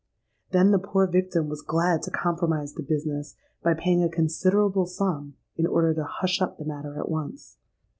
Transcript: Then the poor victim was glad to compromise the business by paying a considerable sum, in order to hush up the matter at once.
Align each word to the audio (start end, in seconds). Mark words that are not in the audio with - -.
Then 0.49 0.71
the 0.71 0.79
poor 0.79 1.05
victim 1.05 1.47
was 1.47 1.61
glad 1.61 2.01
to 2.01 2.09
compromise 2.09 2.73
the 2.73 2.81
business 2.81 3.35
by 3.61 3.75
paying 3.75 4.01
a 4.03 4.09
considerable 4.09 4.87
sum, 4.87 5.35
in 5.57 5.67
order 5.67 5.93
to 5.93 6.03
hush 6.05 6.41
up 6.41 6.57
the 6.57 6.65
matter 6.65 6.97
at 6.97 7.07
once. 7.07 7.57